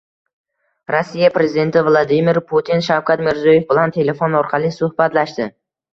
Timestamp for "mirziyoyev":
3.29-3.69